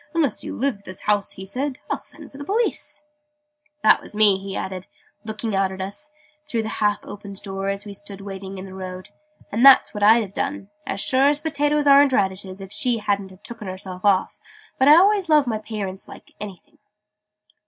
[0.15, 3.29] 'Unless you leave this house,' he said, 'I'll send for the Police!' {Image...'He thought he
[3.29, 4.87] saw a buffalo'} "That was me!" he added,
[5.25, 6.09] looking out at us,
[6.47, 9.09] through the half opened door, as we stood waiting in the road.'
[9.51, 13.29] "And that's what I'd have done as sure as potatoes aren't radishes if she hadn't
[13.29, 14.39] have tooken herself off!
[14.79, 16.79] But I always loves my pay rints like anything."